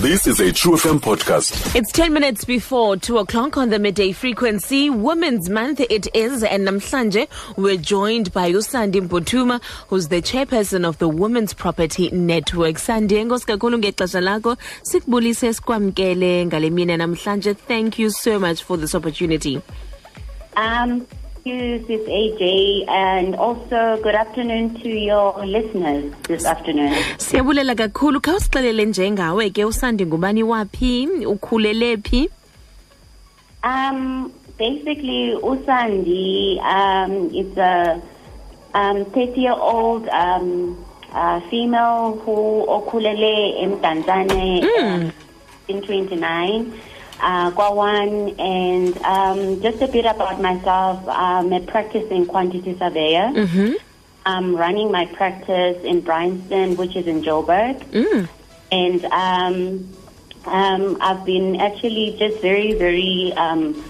This 0.00 0.26
is 0.26 0.40
a 0.40 0.50
Tru 0.50 0.72
FM 0.72 0.98
podcast. 1.00 1.76
It's 1.76 1.92
10 1.92 2.14
minutes 2.14 2.44
before 2.46 2.96
2 2.96 3.18
o'clock 3.18 3.58
on 3.58 3.68
the 3.68 3.78
midday 3.78 4.12
frequency. 4.12 4.88
Women's 4.88 5.50
Month 5.50 5.80
it 5.80 6.08
is, 6.14 6.42
and 6.42 6.66
namhlanje 6.66 7.28
we're 7.56 7.76
joined 7.76 8.32
by 8.32 8.50
Usandi 8.50 9.06
Mbutuma, 9.06 9.62
who's 9.88 10.08
the 10.08 10.22
chairperson 10.22 10.88
of 10.88 10.96
the 10.98 11.08
Women's 11.08 11.52
Property 11.52 12.08
Network. 12.10 12.78
Sandi, 12.78 13.16
enkosi 13.16 13.44
kakhulu 13.46 13.78
ngexesha 13.78 14.20
lakho. 14.20 14.56
Sikubulise 14.82 15.52
sikwamkele 15.52 16.46
ngale 16.46 16.70
mini 16.70 16.96
namhlanje. 16.96 17.54
Thank 17.56 17.98
you 17.98 18.08
so 18.10 18.38
much 18.38 18.62
for 18.62 18.78
this 18.78 18.94
opportunity. 18.94 19.60
Um, 20.56 21.06
you, 21.46 21.84
Sis 21.86 22.00
AJ, 22.08 22.88
and 22.88 23.34
also 23.36 24.00
good 24.02 24.14
afternoon 24.14 24.74
to 24.82 24.88
your 24.88 25.44
listeners 25.46 26.12
this 26.28 26.44
afternoon. 26.44 26.92
Siyabulela 27.18 27.74
kakhulu. 27.74 28.20
Khawusixelele 28.20 28.84
njengawe 28.86 29.50
ke 29.50 29.64
Usandi 29.64 30.06
ngubani 30.06 30.42
waphi? 30.42 31.08
Ukhulele 31.26 31.96
phi? 32.04 32.28
Um, 33.62 34.32
basically, 34.58 35.34
Usandi, 35.42 36.58
um, 36.60 37.30
it's 37.32 37.56
a 37.56 38.00
um, 38.74 39.04
30 39.06 39.40
year 39.40 39.52
old 39.52 40.08
um, 40.08 40.84
uh, 41.12 41.40
female 41.50 42.16
who 42.24 42.64
okulele 42.68 43.62
in 43.62 43.78
Tanzania 43.78 44.62
um, 44.82 45.12
in 45.68 45.82
29. 45.82 46.80
Uh, 47.22 47.50
Gwawan, 47.50 48.38
and 48.40 48.96
um, 49.04 49.60
just 49.60 49.82
a 49.82 49.88
bit 49.88 50.06
about 50.06 50.40
myself. 50.40 51.06
I'm 51.06 51.52
a 51.52 51.60
practicing 51.60 52.26
quantity 52.26 52.76
surveyor. 52.78 53.28
Mm-hmm. 53.34 53.72
I'm 54.26 54.56
running 54.56 54.90
my 54.90 55.06
practice 55.06 55.82
in 55.84 56.00
Bryanston, 56.00 56.76
which 56.76 56.96
is 56.96 57.06
in 57.06 57.22
Joburg. 57.22 57.78
Mm. 57.90 58.28
And 58.72 59.04
um, 59.06 59.88
um, 60.46 60.98
I've 61.00 61.24
been 61.24 61.60
actually 61.60 62.16
just 62.18 62.40
very, 62.40 62.74
very 62.74 63.32
um, 63.36 63.82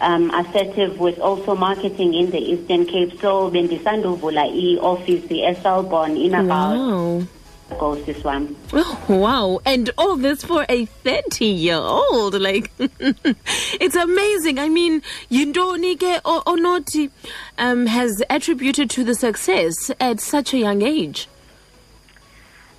um, 0.00 0.30
assertive 0.34 0.98
with 0.98 1.18
also 1.18 1.54
marketing 1.54 2.14
in 2.14 2.30
the 2.30 2.38
Eastern 2.38 2.86
Cape. 2.86 3.20
So, 3.20 3.50
bendisanduvula 3.50 4.50
i-office 4.50 5.24
eSelborne 5.30 6.22
in 6.22 6.34
about 6.34 6.76
Wow. 6.76 7.22
Goes 7.78 8.04
this 8.04 8.22
one. 8.24 8.56
Oh, 8.72 9.04
wow. 9.08 9.60
And 9.64 9.90
all 9.98 10.16
this 10.16 10.44
for 10.44 10.64
a 10.68 10.86
30 10.86 11.44
year 11.44 11.76
old. 11.76 12.34
Like, 12.34 12.70
it's 12.78 13.96
amazing. 13.96 14.58
I 14.58 14.68
mean, 14.68 15.02
Yindonike 15.30 16.22
Onoti 16.22 17.10
um, 17.58 17.86
has 17.86 18.22
attributed 18.30 18.90
to 18.90 19.04
the 19.04 19.14
success 19.14 19.90
at 20.00 20.20
such 20.20 20.54
a 20.54 20.58
young 20.58 20.82
age. 20.82 21.28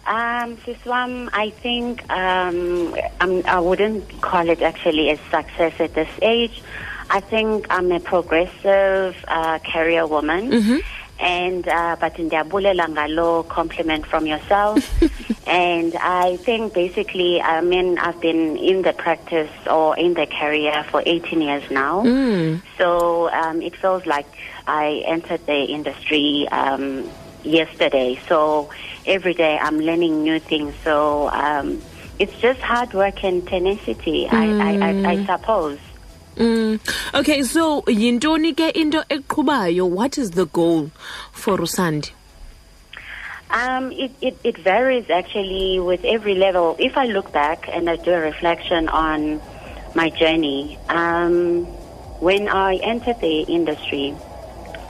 Um, 0.05 0.57
Siswam, 0.57 1.29
I 1.31 1.51
think 1.51 2.09
um, 2.11 2.95
I'm, 3.21 3.45
I 3.45 3.59
wouldn't 3.59 4.21
call 4.21 4.49
it 4.49 4.61
actually 4.61 5.11
a 5.11 5.17
success 5.31 5.79
at 5.79 5.93
this 5.93 6.09
age. 6.21 6.61
I 7.09 7.19
think 7.19 7.67
I'm 7.69 7.91
a 7.91 7.99
progressive 7.99 9.15
uh, 9.27 9.59
career 9.59 10.05
woman. 10.05 10.51
And 11.23 11.65
uh, 11.69 11.95
but 11.99 12.15
ndiyabulela 12.15 12.89
ngalo 12.91 13.47
compliment 13.47 14.05
from 14.05 14.27
yourself, 14.27 14.83
and 15.47 15.95
I 15.95 16.35
think 16.43 16.73
basically, 16.73 17.39
I 17.41 17.61
mean, 17.61 17.97
I've 17.97 18.19
been 18.19 18.57
in 18.57 18.81
the 18.81 18.91
practice 18.91 19.49
or 19.71 19.97
in 19.97 20.15
the 20.15 20.27
career 20.27 20.83
for 20.91 21.01
18 21.05 21.41
years 21.41 21.63
now. 21.71 22.03
So 22.77 23.29
um, 23.31 23.61
it 23.61 23.75
feels 23.77 24.05
like 24.05 24.27
I 24.67 25.01
entered 25.07 25.45
the 25.45 25.63
industry 25.63 26.45
um, 26.51 27.09
yesterday. 27.43 28.19
So 28.27 28.69
every 29.05 29.33
day 29.33 29.57
I'm 29.61 29.79
learning 29.79 30.23
new 30.23 30.39
things. 30.39 30.73
So 30.83 31.29
um, 31.29 31.81
it's 32.19 32.37
just 32.41 32.59
hard 32.59 32.93
work 32.93 33.23
and 33.23 33.47
tenacity, 33.47 34.27
I, 34.29 34.45
I, 34.59 34.77
I, 34.81 35.11
I 35.13 35.25
suppose. 35.25 35.79
Mm. 36.35 36.79
Okay, 37.13 37.43
so 37.43 37.83
Yindonike 37.83 38.71
into 38.71 39.05
eqhubayo. 39.09 39.87
What 39.87 40.17
is 40.17 40.31
the 40.31 40.45
goal 40.47 40.91
for 41.31 41.57
Rusandi? 41.57 42.11
Um, 43.51 43.91
it, 43.91 44.11
it, 44.19 44.37
it 44.43 44.57
varies 44.57 45.11
actually 45.11 45.79
with 45.79 46.03
every 46.03 46.33
level. 46.33 46.75
If 46.79 46.97
I 46.97 47.05
look 47.05 47.31
back 47.31 47.69
and 47.69 47.87
I 47.87 47.97
do 47.97 48.11
a 48.11 48.19
reflection 48.19 48.89
on 48.89 49.39
my 49.93 50.09
journey, 50.09 50.79
um, 50.89 51.65
when 52.19 52.49
I 52.49 52.77
entered 52.77 53.19
the 53.21 53.41
industry, 53.41 54.15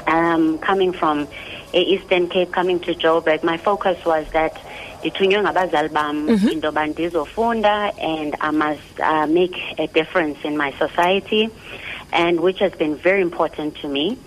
um, 0.07 0.59
coming 0.59 0.93
from 0.93 1.27
Eastern 1.73 2.29
Cape, 2.29 2.53
coming 2.53 2.79
to 2.81 2.93
Joburg, 2.93 3.43
my 3.43 3.57
focus 3.57 4.03
was 4.05 4.25
that 4.31 4.57
ithunywe 5.03 5.41
ngabazali 5.41 5.89
bam 5.89 6.29
into 6.29 6.67
yoba 6.67 6.87
ndizofunda 6.87 7.91
and 8.01 8.35
I 8.41 8.51
must 8.51 8.99
uh, 8.99 9.27
make 9.27 9.55
a 9.77 9.87
difference 9.87 10.37
in 10.43 10.57
my 10.57 10.71
society, 10.73 11.49
and 12.11 12.39
which 12.39 12.59
has 12.59 12.73
been 12.73 12.95
very 12.95 13.21
important 13.21 13.75
to 13.81 13.87
me. 13.87 14.17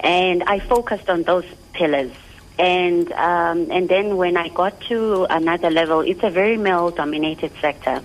And 0.00 0.42
I 0.42 0.58
focused 0.60 1.08
on 1.08 1.22
those 1.22 1.44
pillars. 1.72 2.12
And 2.58 3.10
um, 3.12 3.70
and 3.70 3.88
then 3.88 4.16
when 4.16 4.36
I 4.36 4.48
got 4.48 4.80
to 4.82 5.26
another 5.28 5.70
level, 5.70 6.00
it's 6.00 6.22
a 6.22 6.30
very 6.30 6.56
male-dominated 6.56 7.50
sector, 7.60 8.00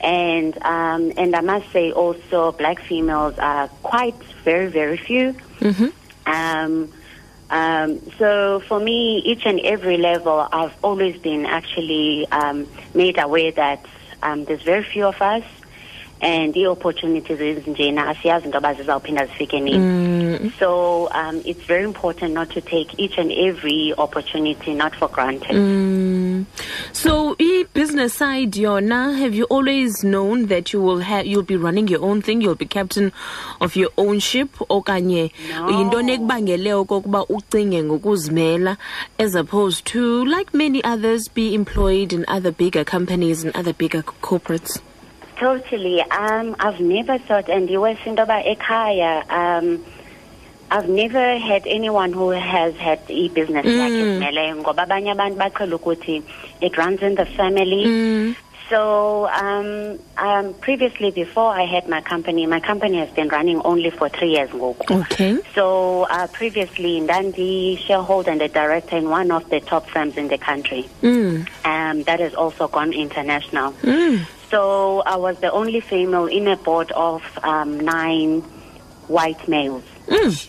and 0.00 0.56
um, 0.62 1.12
and 1.16 1.36
I 1.36 1.40
must 1.40 1.70
say 1.72 1.92
also 1.92 2.50
black 2.52 2.80
females 2.80 3.38
are 3.38 3.68
quite 3.84 4.20
very 4.44 4.66
very 4.66 4.96
few. 4.96 5.34
Um, 6.26 6.90
um, 7.50 8.00
so 8.18 8.60
for 8.68 8.80
me, 8.80 9.18
each 9.18 9.46
and 9.46 9.60
every 9.60 9.96
level, 9.98 10.46
I've 10.52 10.74
always 10.82 11.16
been 11.20 11.46
actually 11.46 12.26
um, 12.30 12.66
made 12.94 13.18
aware 13.18 13.52
that 13.52 13.84
um, 14.22 14.44
there's 14.44 14.62
very 14.62 14.82
few 14.82 15.06
of 15.06 15.20
us, 15.22 15.44
and 16.20 16.52
the 16.54 16.66
opportunities 16.66 17.38
ezinjena 17.38 18.06
asiyazi 18.14 18.46
into 18.46 18.58
yoba 18.58 18.74
zizawuphinda 18.74 19.26
zifike 19.28 19.62
nini. 19.62 19.86
So 20.58 21.08
um, 21.12 21.42
it's 21.44 21.64
very 21.64 21.84
important 21.84 22.32
not 22.34 22.50
to 22.50 22.60
take 22.60 22.98
each 22.98 23.18
and 23.18 23.30
every 23.30 23.94
opportunity 23.96 24.74
not 24.74 24.94
for 24.96 25.08
granted. 25.08 25.62
Mm. 25.62 25.80
So, 26.92 27.36
e 27.38 27.64
business 27.72 28.14
side, 28.14 28.52
Yona, 28.52 29.18
have 29.18 29.34
you 29.34 29.44
always 29.44 30.02
known 30.04 30.46
that 30.46 30.72
you 30.72 30.80
will 30.80 30.98
have 31.00 31.26
you'll 31.26 31.42
be 31.42 31.56
running 31.56 31.88
your 31.88 32.02
own 32.02 32.22
thing, 32.22 32.40
you'll 32.40 32.54
be 32.54 32.66
captain 32.66 33.12
of 33.60 33.76
your 33.76 33.90
own 33.96 34.18
ship, 34.18 34.50
okanye 34.68 35.30
yintoni 35.68 36.12
ekubangele 36.12 36.72
okokuba 36.74 37.26
ucinge 37.28 37.82
ngokuzimela 37.82 38.76
as 39.18 39.34
opposed 39.34 39.84
to 39.86 40.24
like 40.24 40.52
many 40.54 40.82
others 40.84 41.28
be 41.28 41.54
employed 41.54 42.12
in 42.12 42.24
other 42.28 42.50
bigger 42.50 42.84
companies 42.84 43.44
and 43.44 43.54
other 43.56 43.72
bigger 43.72 44.02
corporates? 44.02 44.80
Totally. 45.38 46.00
Um, 46.00 46.56
I've 46.58 46.80
never 46.80 47.18
thought, 47.18 47.50
and 47.50 47.68
you 47.68 47.82
were 47.82 47.94
Sindoba 47.96 48.42
Ekaya, 48.56 49.30
um, 49.30 49.84
I've 50.70 50.88
never 50.88 51.38
had 51.38 51.66
anyone 51.66 52.12
who 52.12 52.30
has 52.30 52.74
had 52.76 53.00
e-business 53.08 53.64
like 53.64 53.92
Ismele. 53.92 54.62
Ngoba 54.62 54.86
abanye 54.86 55.14
abantu 55.14 55.36
baqhela 55.36 55.78
ukuthi 55.78 56.22
it 56.60 56.76
runs 56.76 57.02
in 57.02 57.14
the 57.14 57.26
family. 57.26 58.34
So 58.68 59.28
um, 59.28 59.98
um, 60.16 60.54
previously, 60.54 61.12
before 61.12 61.52
I 61.52 61.66
had 61.66 61.88
my 61.88 62.00
company, 62.00 62.46
my 62.46 62.58
company 62.58 62.98
has 62.98 63.08
been 63.10 63.28
running 63.28 63.60
only 63.62 63.90
for 63.90 64.08
three 64.08 64.30
years. 64.30 64.50
Okay. 64.52 65.38
So 65.54 66.02
uh, 66.10 66.26
previously, 66.26 67.00
Ndandi 67.00 67.78
shareholder 67.78 68.32
and 68.32 68.42
a 68.42 68.48
director 68.48 68.96
in 68.96 69.08
one 69.08 69.30
of 69.30 69.48
the 69.50 69.60
top 69.60 69.88
firms 69.88 70.16
in 70.16 70.26
the 70.26 70.38
country. 70.38 70.88
Mm. 71.00 71.48
Um, 71.64 72.02
that 72.04 72.18
has 72.18 72.34
also 72.34 72.66
gone 72.66 72.92
international. 72.92 73.72
So 74.50 75.02
I 75.06 75.16
was 75.16 75.38
the 75.38 75.52
only 75.52 75.80
female 75.80 76.26
in 76.26 76.48
a 76.48 76.56
board 76.56 76.90
of 76.92 77.22
um, 77.44 77.78
nine 77.80 78.42
white 79.08 79.46
males. 79.48 79.82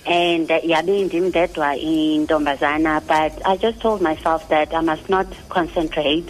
And 0.06 0.50
uh, 0.51 0.59
yabe 0.62 1.09
ndim 1.09 1.25
in 1.25 2.28
intombazana, 2.28 3.06
but 3.07 3.45
I 3.45 3.57
just 3.57 3.79
told 3.79 4.01
myself 4.01 4.47
that 4.50 4.73
I 4.73 4.81
must 4.81 5.09
not 5.09 5.28
concentrate 5.50 6.29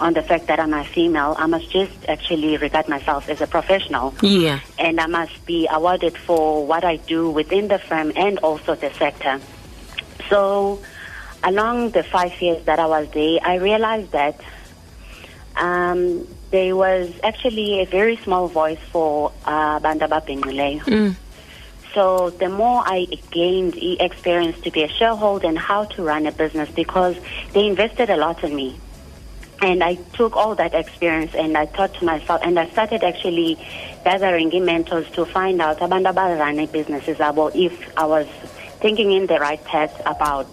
on 0.00 0.14
the 0.14 0.22
fact 0.22 0.46
that 0.46 0.58
I'm 0.58 0.72
a 0.72 0.84
female. 0.84 1.34
I 1.38 1.46
must 1.46 1.70
just 1.70 1.92
actually 2.08 2.56
regard 2.56 2.88
myself 2.88 3.28
as 3.28 3.40
a 3.40 3.46
professional 3.46 4.14
Yeah. 4.22 4.60
and 4.78 4.98
I 5.00 5.06
must 5.06 5.44
be 5.46 5.68
awarded 5.70 6.16
for 6.16 6.66
what 6.66 6.84
I 6.84 6.96
do 6.96 7.28
within 7.30 7.68
the 7.68 7.78
firm 7.78 8.12
and 8.16 8.38
also 8.38 8.74
the 8.74 8.90
sector. 8.94 9.40
So, 10.30 10.80
along 11.42 11.90
the 11.90 12.02
five 12.02 12.40
years 12.40 12.64
that 12.64 12.78
I 12.78 12.86
was 12.86 13.08
there, 13.10 13.38
I 13.42 13.56
realized 13.56 14.12
that 14.12 14.40
um, 15.56 16.26
there 16.50 16.74
was 16.76 17.12
actually 17.22 17.80
a 17.80 17.84
very 17.86 18.16
small 18.18 18.48
voice 18.48 18.78
for 18.92 19.32
uh, 19.44 19.80
Bandaba 19.80 20.24
Benguleyo. 20.26 21.14
So 21.94 22.30
the 22.30 22.48
more 22.48 22.82
I 22.86 23.06
gained 23.30 23.76
experience 23.76 24.60
to 24.60 24.70
be 24.70 24.82
a 24.82 24.88
shareholder 24.88 25.48
and 25.48 25.58
how 25.58 25.84
to 25.84 26.02
run 26.02 26.26
a 26.26 26.32
business 26.32 26.70
because 26.70 27.16
they 27.52 27.66
invested 27.66 28.10
a 28.10 28.16
lot 28.16 28.44
in 28.44 28.54
me. 28.54 28.78
And 29.62 29.84
I 29.84 29.96
took 30.14 30.36
all 30.36 30.54
that 30.54 30.72
experience 30.72 31.34
and 31.34 31.56
I 31.56 31.66
thought 31.66 31.92
to 31.94 32.04
myself, 32.04 32.40
and 32.44 32.58
I 32.58 32.68
started 32.70 33.04
actually 33.04 33.58
gathering 34.04 34.52
in 34.52 34.64
mentors 34.64 35.10
to 35.10 35.26
find 35.26 35.60
out 35.60 35.82
about 35.82 36.38
running 36.38 36.66
businesses, 36.66 37.16
about 37.20 37.54
if 37.54 37.92
I 37.98 38.06
was 38.06 38.26
thinking 38.80 39.12
in 39.12 39.26
the 39.26 39.38
right 39.38 39.62
path 39.64 40.00
about 40.06 40.46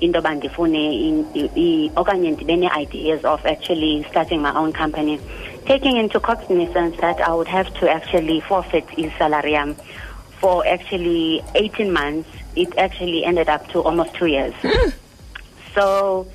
into 0.00 0.18
in- 0.18 1.90
okanye 1.96 2.30
ndibe 2.30 2.56
nee-ideas 2.56 3.24
of 3.24 3.44
actually 3.44 4.06
starting 4.10 4.40
my 4.40 4.54
own 4.54 4.72
company 4.72 5.20
taking 5.66 5.96
into 5.96 6.20
cognizance 6.20 6.96
that 7.00 7.20
i 7.20 7.34
would 7.34 7.48
have 7.48 7.68
to 7.74 7.90
actually 7.90 8.40
forfeit 8.40 8.84
i-salary 8.96 9.52
yam 9.52 9.74
for 10.40 10.66
actually 10.66 11.42
18 11.54 11.92
months 11.92 12.28
it 12.56 12.76
actually 12.78 13.24
ended 13.24 13.48
up 13.48 13.68
to 13.68 13.80
almost 13.82 14.14
two 14.14 14.26
years 14.26 14.54
so 15.74 16.26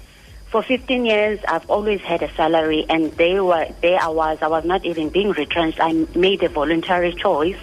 for 0.53 0.61
15 0.61 1.03
years, 1.03 1.39
I've 1.47 1.67
always 1.67 2.00
had 2.01 2.21
a 2.21 2.31
salary, 2.35 2.85
and 2.88 3.11
there 3.13 3.44
were 3.44 3.67
there 3.81 4.00
I 4.00 4.09
was. 4.09 4.38
I 4.39 4.47
was 4.47 4.63
not 4.63 4.85
even 4.85 5.09
being 5.09 5.31
retrenched. 5.31 5.79
I 5.81 5.94
made 6.13 6.44
a 6.44 6.50
voluntary 6.50 7.11
choice 7.11 7.57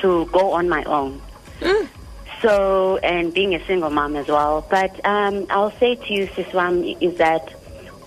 to 0.00 0.26
go 0.26 0.52
on 0.52 0.68
my 0.68 0.84
own. 0.84 1.22
So, 2.42 2.98
and 2.98 3.32
being 3.32 3.54
a 3.54 3.66
single 3.66 3.88
mom 3.88 4.14
as 4.14 4.28
well. 4.28 4.66
But 4.68 5.02
um, 5.06 5.46
I'll 5.48 5.72
say 5.78 5.94
to 5.94 6.12
you, 6.12 6.26
Siswam, 6.26 7.00
is 7.00 7.16
that 7.16 7.54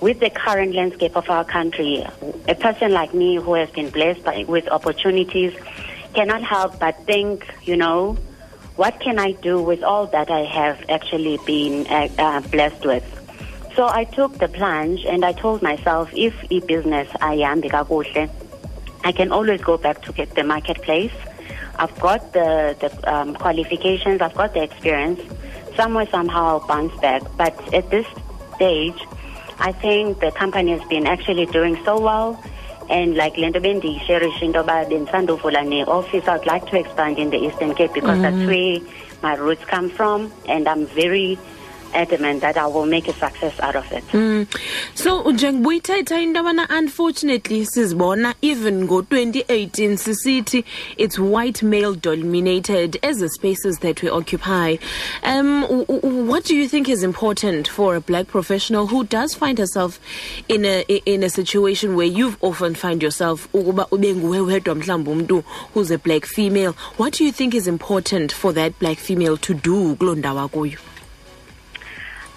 with 0.01 0.19
the 0.19 0.29
current 0.29 0.75
landscape 0.75 1.17
of 1.17 1.27
our 1.27 1.43
country, 1.43 2.05
a 2.47 2.53
person 2.53 2.91
like 2.91 3.15
me 3.15 3.37
who 3.37 3.55
has 3.55 3.71
been 3.71 3.89
blessed 3.89 4.23
by, 4.23 4.45
with 4.47 4.67
opportunities 4.69 5.53
cannot 6.13 6.43
help 6.43 6.79
but 6.79 6.95
think, 7.05 7.47
you 7.63 7.75
know, 7.75 8.17
what 8.75 8.99
can 8.99 9.19
I 9.19 9.33
do 9.33 9.61
with 9.61 9.83
all 9.83 10.07
that 10.07 10.31
I 10.31 10.43
have 10.45 10.83
actually 10.89 11.37
been 11.45 11.87
uh, 11.87 12.07
uh, 12.17 12.41
blessed 12.41 12.85
with? 12.85 13.05
So 13.75 13.87
I 13.87 14.03
took 14.03 14.37
the 14.37 14.47
plunge 14.47 15.05
and 15.05 15.23
I 15.23 15.33
told 15.33 15.61
myself, 15.61 16.09
if 16.13 16.33
e-business 16.49 17.07
I 17.21 17.35
am 17.35 17.61
kakuhle, 17.61 18.29
I 19.03 19.11
can 19.11 19.31
always 19.31 19.61
go 19.61 19.77
back 19.77 20.01
to 20.03 20.13
get 20.13 20.35
the 20.35 20.43
marketplace. 20.43 21.13
I've 21.77 21.97
got 21.99 22.33
the, 22.33 22.75
the 22.79 23.13
um, 23.13 23.33
qualifications, 23.35 24.21
I've 24.21 24.35
got 24.35 24.53
the 24.53 24.63
experience. 24.63 25.19
Somewhere, 25.75 26.05
somehow, 26.07 26.59
I'll 26.59 26.67
bounce 26.67 26.95
back. 26.99 27.23
But 27.37 27.73
at 27.73 27.89
this 27.89 28.05
stage, 28.55 28.99
I 29.57 29.71
think 29.71 30.19
the 30.19 30.31
company 30.31 30.71
has 30.77 30.87
been 30.89 31.07
actually 31.07 31.45
doing 31.45 31.81
so 31.85 31.99
well. 31.99 32.43
And 32.89 33.15
like 33.15 33.35
Lendo 33.35 33.61
Bendi, 33.61 34.01
Sherry 34.05 34.31
Shindoba, 34.31 34.89
Bensando 34.89 35.39
Fulani 35.39 35.83
office, 35.83 36.27
I'd 36.27 36.45
like 36.45 36.65
to 36.67 36.77
expand 36.79 37.19
in 37.19 37.29
the 37.29 37.37
Eastern 37.37 37.73
Cape 37.73 37.93
because 37.93 38.21
that's 38.21 38.35
mm-hmm. 38.35 38.83
where 38.83 38.95
my 39.21 39.35
roots 39.35 39.63
come 39.65 39.89
from. 39.89 40.31
And 40.47 40.67
I'm 40.67 40.85
very 40.87 41.37
adamant 41.93 42.41
that 42.41 42.57
I 42.57 42.67
will 42.67 42.85
make 42.85 43.07
a 43.07 43.13
success 43.13 43.59
out 43.59 43.75
of 43.75 43.91
it. 43.91 44.03
so 44.95 45.23
njengobuyithetha 45.23 46.21
into 46.21 46.39
yobana 46.39 46.65
unfortunately 46.69 47.65
sizibona 47.65 48.33
even 48.41 48.87
ngo-2018 48.87 49.97
sisithi 49.97 50.63
it's 50.97 51.19
white 51.19 51.63
male 51.63 51.95
dominated 51.95 52.99
as 53.03 53.19
the 53.19 53.29
spaces 53.29 53.79
that 53.79 54.01
we 54.01 54.09
occupy. 54.09 54.77
Um 55.23 55.63
what 56.27 56.45
do 56.45 56.55
you 56.55 56.67
think 56.67 56.89
is 56.89 57.03
important 57.03 57.67
for 57.67 57.95
a 57.95 58.01
black 58.01 58.27
professional 58.27 58.87
who 58.87 59.03
does 59.03 59.35
find 59.35 59.57
herself 59.57 59.99
in 60.47 60.65
a 60.65 60.81
in 61.05 61.23
a 61.23 61.29
situation 61.29 61.95
where 61.95 62.07
you've 62.07 62.37
often 62.41 62.75
find 62.75 63.03
yourself 63.03 63.47
who's 63.51 65.91
a 65.91 65.97
black 65.97 66.25
female? 66.25 66.73
What 66.97 67.13
do 67.13 67.25
you 67.25 67.31
think 67.31 67.55
is 67.55 67.67
important 67.67 68.31
for 68.31 68.53
that 68.53 68.77
black 68.79 68.97
female 68.97 69.37
to 69.37 69.53
do 69.53 69.95
kuloo 69.95 70.77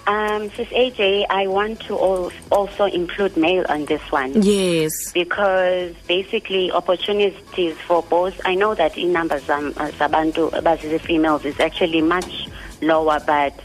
Um, 0.07 0.51
Sis 0.51 0.67
AJ, 0.67 1.25
I 1.29 1.47
want 1.47 1.79
to 1.81 1.95
also 1.97 2.85
include 2.85 3.35
male 3.37 3.65
on 3.69 3.85
this 3.85 4.01
one. 4.11 4.39
yes. 4.43 5.11
Because 5.13 5.95
basically 6.07 6.71
opportunities 6.71 7.75
for 7.87 8.03
both 8.03 8.39
I 8.45 8.53
know 8.53 8.75
that 8.75 8.97
in 8.97 9.11
numbers 9.13 9.49
um, 9.49 9.73
uh, 9.77 9.87
Sabantu 9.89 10.51
Bazizi 10.61 11.01
females 11.01 11.43
is 11.43 11.59
actually 11.59 12.01
much 12.01 12.47
lower 12.81 13.19
but 13.25 13.59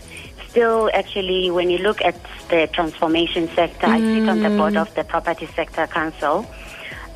still 0.48 0.90
actually 0.94 1.50
when 1.50 1.68
you 1.68 1.78
look 1.78 2.00
at 2.02 2.16
the 2.48 2.68
transformation 2.72 3.48
sector 3.54 3.86
I 3.86 4.00
sit 4.00 4.28
on 4.28 4.40
the 4.40 4.50
board 4.50 4.76
of 4.76 4.94
the 4.94 5.04
property 5.04 5.46
sector 5.54 5.86
council. 5.86 6.46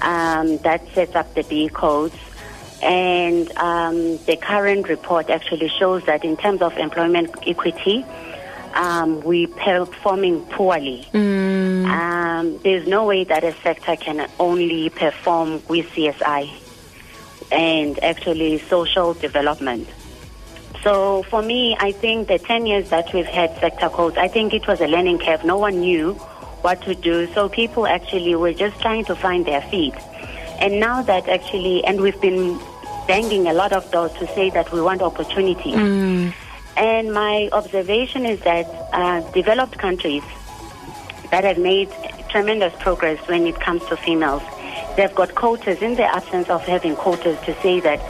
Um, 0.03 0.59
that 0.59 0.87
sets 0.93 1.15
up 1.15 1.33
the 1.35 1.45
B 1.45 1.71
codes 1.71 2.17
and 2.83 3.51
um, 3.57 4.19
the 4.27 4.37
current 4.37 4.89
report 4.91 5.31
actually 5.31 5.71
shows 5.71 6.05
that 6.05 6.25
in 6.25 6.37
terms 6.37 6.61
of 6.61 6.77
employment 6.77 7.35
equity 7.47 8.05
um, 8.75 9.21
we 9.21 9.47
performing 9.47 10.41
poorly 10.47 11.07
um, 11.87 12.59
there's 12.63 12.87
no 12.87 13.05
way 13.05 13.25
that 13.25 13.45
a 13.45 13.53
sector 13.63 13.97
can 13.97 14.29
only 14.39 14.91
perform 14.91 15.63
with 15.69 15.87
CSI 15.91 16.51
and 17.53 18.03
actually 18.03 18.59
social 18.59 19.15
development. 19.15 19.89
So 20.83 21.23
for 21.25 21.41
me, 21.43 21.77
I 21.79 21.93
think 21.93 22.29
the 22.29 22.39
10 22.39 22.67
years 22.67 22.91
that 22.91 23.13
we've 23.15 23.27
had 23.27 23.57
sector 23.59 23.89
codes, 23.89 24.19
I 24.19 24.29
think 24.29 24.53
it 24.53 24.67
was 24.67 24.81
a 24.81 24.87
learning 24.87 25.19
curve. 25.19 25.45
No 25.45 25.57
one 25.57 25.81
knew 25.81 26.15
what 26.63 26.83
to 26.83 26.95
do. 26.95 27.27
So 27.33 27.49
people 27.49 27.87
actually 27.87 28.35
were 28.35 28.53
just 28.53 28.81
trying 28.81 29.05
to 29.07 29.15
find 29.15 29.47
their 29.47 29.63
feet. 29.63 29.95
And 30.59 30.81
now 30.81 31.03
that 31.03 31.29
actually, 31.29 31.85
and 31.85 32.01
we've 32.01 32.21
been 32.21 32.59
banging 33.07 33.47
a 33.47 33.53
lot 33.53 33.73
of 33.73 33.91
doors 33.91 34.13
to 34.15 34.27
say 34.29 34.51
that 34.51 34.73
we 34.73 34.81
want 34.81 35.01
opportunity. 35.03 35.73
And 36.77 37.13
my 37.13 37.49
observation 37.53 38.27
is 38.27 38.41
that 38.41 38.67
uh, 38.93 39.21
developed 39.33 39.79
countries 39.79 40.23
that 41.31 41.45
have 41.45 41.59
made 41.59 41.91
tremendous 42.29 42.75
progress 42.81 43.19
when 43.29 43.47
it 43.47 43.61
comes 43.61 43.85
to 43.87 43.97
females. 43.97 44.43
They've 44.97 45.15
got 45.15 45.35
quotas 45.35 45.83
in 45.83 45.95
the 45.95 46.05
absence 46.05 46.49
of 46.49 46.63
having 46.63 46.97
quotas 46.97 47.39
to 47.47 47.55
say 47.63 47.81
that 47.81 48.01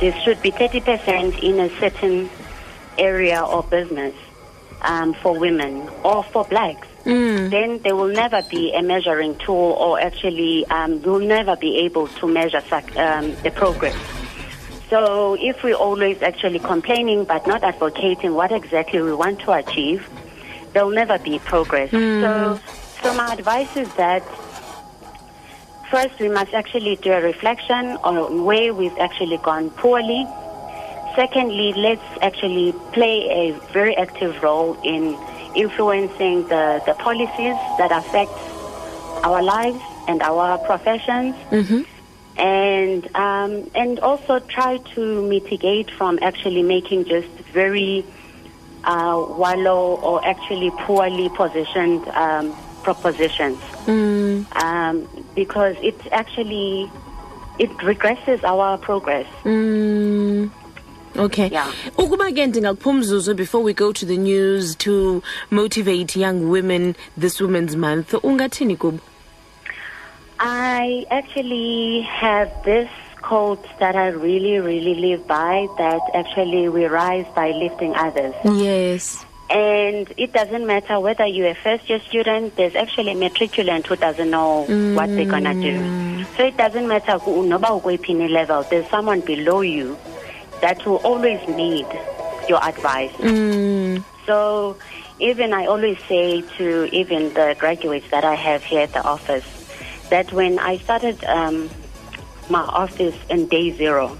there 0.00 0.12
should 0.22 0.40
be 0.42 0.50
30% 0.50 1.42
in 1.42 1.60
a 1.60 1.68
certain 1.78 2.28
area 2.98 3.40
or 3.40 3.62
business 3.62 4.14
um, 4.82 5.14
for 5.14 5.38
women 5.38 5.88
or 6.02 6.22
for 6.24 6.44
blacks. 6.44 6.88
Then 7.50 7.78
there 7.82 7.96
will 7.96 8.12
never 8.12 8.42
be 8.42 8.72
a 8.72 8.82
measuring 8.82 9.36
tool 9.38 9.72
or 9.72 10.00
actually 10.00 10.64
um, 10.66 11.02
we'll 11.02 11.18
never 11.18 11.56
be 11.56 11.78
able 11.78 12.08
to 12.08 12.26
measure 12.28 12.62
um, 12.96 13.34
the 13.42 13.52
progress. 13.54 13.96
So 14.92 15.38
if 15.40 15.62
we're 15.62 15.74
always 15.74 16.20
actually 16.20 16.58
complaining 16.58 17.24
but 17.24 17.46
not 17.46 17.64
advocating 17.64 18.34
what 18.34 18.52
exactly 18.52 19.00
we 19.00 19.14
want 19.14 19.40
to 19.40 19.52
achieve, 19.52 20.06
there'll 20.74 20.90
never 20.90 21.18
be 21.18 21.38
progress. 21.38 21.90
So, 21.92 22.58
hmm. 22.60 23.02
so 23.02 23.14
my 23.14 23.32
advice 23.32 23.74
is 23.74 23.90
that 23.94 24.22
first 25.90 26.20
we 26.20 26.28
must 26.28 26.52
actually 26.52 26.96
do 26.96 27.10
a 27.10 27.22
reflection 27.22 27.96
on 28.04 28.44
where 28.44 28.74
we've 28.74 28.98
actually 28.98 29.38
gone 29.38 29.70
poorly. 29.70 30.26
Secondly, 31.16 31.72
let's 31.72 32.04
actually 32.20 32.72
play 32.92 33.30
a 33.30 33.72
very 33.72 33.96
active 33.96 34.42
role 34.42 34.76
in 34.84 35.16
influencing 35.56 36.46
the, 36.48 36.82
the 36.84 36.92
policies 36.98 37.56
that 37.78 37.92
affect 37.92 38.36
our 39.24 39.42
lives 39.42 39.80
and 40.06 40.20
our 40.20 40.58
professions 40.58 41.34
mm-hmm. 41.50 41.82
And 42.36 43.14
um, 43.16 43.70
and 43.74 43.98
also 44.00 44.38
try 44.40 44.78
to 44.94 45.22
mitigate 45.28 45.90
from 45.90 46.18
actually 46.22 46.62
making 46.62 47.04
just 47.04 47.28
very 47.52 48.04
uh, 48.84 49.24
wallow 49.28 49.96
or 50.02 50.24
actually 50.24 50.70
poorly 50.70 51.28
positioned 51.30 52.06
um, 52.08 52.54
propositions 52.82 53.58
um, 53.86 55.08
because 55.34 55.76
it 55.82 55.98
actually 56.12 56.90
it 57.58 57.70
regresses 57.78 58.42
our 58.44 58.78
progress. 58.78 59.26
Okay. 61.14 61.48
Yeah. 61.48 61.70
Ukuba 61.98 62.32
ke 62.32 62.46
ndingakuphumzuzo 62.48 63.36
before 63.36 63.62
we 63.62 63.74
go 63.74 63.92
to 63.92 64.06
the 64.06 64.16
news 64.16 64.74
to 64.76 65.22
motivate 65.50 66.16
young 66.16 66.48
women 66.48 66.96
this 67.18 67.38
Women's 67.38 67.76
Month. 67.76 68.12
Ungathini 68.12 68.78
kubo? 68.78 68.98
I 70.44 71.06
actually 71.08 72.00
have 72.00 72.50
this 72.64 72.90
quote 73.20 73.64
that 73.78 73.94
I 73.94 74.08
really, 74.08 74.58
really 74.58 74.96
live 74.96 75.24
by 75.28 75.68
that 75.78 76.00
actually 76.14 76.68
we 76.68 76.86
rise 76.86 77.26
by 77.32 77.52
lifting 77.52 77.94
others. 77.94 78.34
Yes. 78.44 79.24
And 79.50 80.12
it 80.16 80.32
doesn't 80.32 80.66
matter 80.66 80.98
whether 80.98 81.26
you're 81.26 81.50
a 81.50 81.54
first 81.54 81.88
year 81.88 82.00
student, 82.00 82.56
there's 82.56 82.74
actually 82.74 83.12
a 83.12 83.14
matriculant 83.14 83.86
who 83.86 83.94
doesn't 83.94 84.30
know 84.30 84.62
what 84.96 85.06
they're 85.10 85.26
going 85.26 85.44
to 85.44 85.54
do. 85.54 85.78
Mm. 85.78 86.36
So 86.36 86.46
it 86.46 86.56
doesn't 86.56 86.88
matter 86.88 87.18
who 87.18 87.46
level, 87.46 88.64
there's 88.64 88.88
someone 88.88 89.20
below 89.20 89.60
you 89.60 89.96
that 90.60 90.84
will 90.84 90.96
always 91.04 91.46
need 91.50 91.86
your 92.48 92.58
advice. 92.64 93.12
Mm. 93.12 94.02
So 94.26 94.76
even 95.20 95.52
I 95.52 95.66
always 95.66 95.98
say 96.08 96.42
to 96.58 96.88
even 96.92 97.32
the 97.32 97.54
graduates 97.60 98.10
that 98.10 98.24
I 98.24 98.34
have 98.34 98.64
here 98.64 98.80
at 98.80 98.92
the 98.92 99.04
office 99.04 99.61
that 100.12 100.30
when 100.30 100.58
I 100.58 100.76
started 100.76 101.24
um, 101.24 101.70
my 102.50 102.60
office 102.60 103.16
in 103.30 103.48
day 103.48 103.72
zero, 103.72 104.18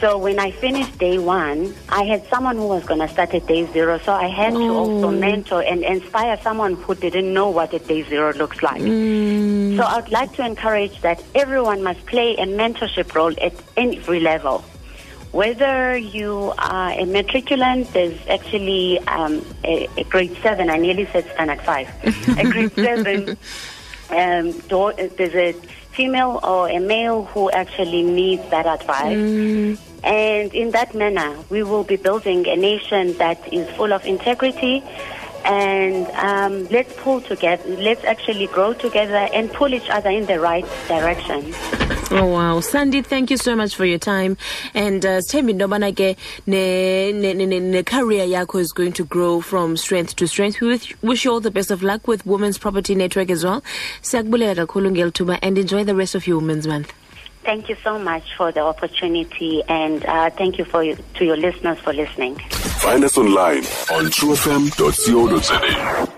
so 0.00 0.18
when 0.18 0.38
I 0.38 0.50
finished 0.50 0.98
day 0.98 1.18
one, 1.18 1.74
I 1.88 2.02
had 2.02 2.26
someone 2.28 2.56
who 2.56 2.66
was 2.66 2.84
going 2.84 3.00
to 3.00 3.08
start 3.08 3.32
at 3.32 3.46
day 3.46 3.64
zero. 3.72 3.98
So 3.98 4.12
I 4.12 4.26
had 4.26 4.52
to 4.52 4.68
also 4.80 5.10
mentor 5.10 5.62
and 5.62 5.84
inspire 5.84 6.36
someone 6.42 6.74
who 6.74 6.94
didn't 6.96 7.32
know 7.32 7.48
what 7.48 7.72
a 7.72 7.78
day 7.78 8.02
zero 8.02 8.34
looks 8.34 8.62
like. 8.62 8.82
So 8.82 9.82
I'd 9.94 10.10
like 10.10 10.32
to 10.34 10.44
encourage 10.44 11.00
that 11.02 11.22
everyone 11.34 11.82
must 11.82 12.04
play 12.04 12.34
a 12.34 12.46
mentorship 12.46 13.14
role 13.14 13.34
at 13.40 13.54
every 13.76 14.20
level. 14.20 14.64
whether 15.32 15.96
you 15.98 16.54
are 16.56 16.92
a 16.92 17.04
matriculant, 17.16 17.92
there's 17.92 18.18
actually 18.26 18.98
um, 19.00 19.44
a, 19.64 19.86
a, 19.98 20.04
grade 20.04 20.34
seven. 20.42 20.70
I 20.70 20.78
nearly 20.78 21.06
said 21.12 21.24
standard 21.34 21.60
five. 21.60 21.88
a 22.38 22.44
grade 22.52 22.72
seven. 22.86 23.36
Um, 24.10 24.52
do, 24.68 24.92
there's 25.16 25.34
a 25.34 25.52
female 25.92 26.40
or 26.42 26.68
a 26.68 26.78
male 26.78 27.24
who 27.24 27.50
actually 27.50 28.02
needs 28.02 28.48
that 28.50 28.66
advice. 28.66 29.16
Mm. 29.16 29.78
And 30.04 30.54
in 30.54 30.70
that 30.70 30.94
manner, 30.94 31.36
we 31.50 31.62
will 31.62 31.84
be 31.84 31.96
building 31.96 32.46
a 32.46 32.56
nation 32.56 33.16
that 33.18 33.52
is 33.52 33.68
full 33.76 33.92
of 33.92 34.04
integrity. 34.06 34.84
And 35.48 36.06
um, 36.16 36.66
let's 36.68 36.92
pull 36.94 37.20
together, 37.20 37.62
let's 37.76 38.04
actually 38.04 38.48
grow 38.48 38.72
together 38.74 39.28
and 39.32 39.52
pull 39.52 39.72
each 39.72 39.88
other 39.88 40.10
in 40.10 40.26
the 40.26 40.40
right 40.40 40.66
direction. 40.88 41.54
Oh 42.10 42.26
wow, 42.26 42.60
Sandi, 42.60 43.00
thank 43.02 43.30
you 43.30 43.36
so 43.36 43.54
much 43.54 43.74
for 43.76 43.84
your 43.84 43.98
time. 43.98 44.36
And 44.74 45.04
uh, 45.06 45.20
sithemba 45.20 45.50
into 45.50 45.68
yobana 45.68 45.92
ke 45.92 46.16
ne-career 46.46 48.26
yakho 48.26 48.60
is 48.60 48.72
going 48.72 48.92
to 48.94 49.04
grow 49.04 49.40
from 49.40 49.76
strength 49.76 50.16
to 50.16 50.26
strength. 50.26 50.60
We 50.60 50.80
wish 51.02 51.24
you 51.24 51.32
all 51.32 51.40
the 51.40 51.50
best 51.50 51.70
of 51.70 51.82
luck 51.82 52.08
with 52.08 52.26
Women's 52.26 52.58
Property 52.58 52.94
Network 52.96 53.30
as 53.30 53.44
well. 53.44 53.62
Siyakubulela 54.02 54.66
kakhulu 54.66 54.90
ngelithuba 54.90 55.38
and 55.42 55.58
enjoy 55.58 55.84
the 55.84 55.94
rest 55.94 56.14
of 56.16 56.26
your 56.26 56.38
Women's 56.38 56.66
Month. 56.66 56.92
Thank 57.46 57.68
you 57.68 57.76
so 57.84 57.96
much 57.96 58.34
for 58.36 58.50
the 58.50 58.62
opportunity 58.62 59.62
and 59.68 60.04
uh, 60.04 60.30
thank 60.30 60.58
you 60.58 60.64
for 60.64 60.82
you, 60.82 60.96
to 61.14 61.24
your 61.24 61.36
listeners 61.36 61.78
for 61.78 61.92
listening. 61.92 62.36
Find 62.80 63.04
us 63.04 63.16
online 63.16 63.62
on 63.88 64.10
trufm.co.za. 64.10 66.12